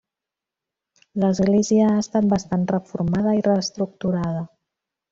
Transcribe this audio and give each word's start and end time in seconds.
L'església 1.25 1.91
ha 1.91 1.99
estat 2.05 2.31
bastant 2.33 2.65
reformada 2.75 3.37
i 3.41 3.47
reestructurada. 3.53 4.45